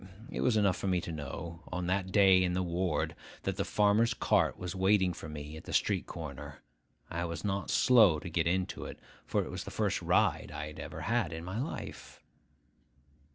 It 0.31 0.41
was 0.41 0.57
enough 0.57 0.77
for 0.77 0.87
me 0.87 0.99
to 1.01 1.11
know, 1.11 1.59
on 1.71 1.85
that 1.85 2.11
day 2.11 2.41
in 2.43 2.53
the 2.53 2.63
ward, 2.63 3.13
that 3.43 3.55
the 3.57 3.63
farmer's 3.63 4.15
cart 4.15 4.57
was 4.57 4.73
waiting 4.75 5.13
for 5.13 5.29
me 5.29 5.55
at 5.57 5.65
the 5.65 5.73
street 5.73 6.07
corner. 6.07 6.57
I 7.11 7.23
was 7.25 7.43
not 7.43 7.69
slow 7.69 8.17
to 8.17 8.27
get 8.31 8.47
into 8.47 8.85
it; 8.85 8.97
for 9.27 9.43
it 9.45 9.51
was 9.51 9.63
the 9.63 9.69
first 9.69 10.01
ride 10.01 10.51
I 10.51 10.69
ever 10.75 11.01
had 11.01 11.31
in 11.31 11.43
my 11.45 11.59
life. 11.59 12.19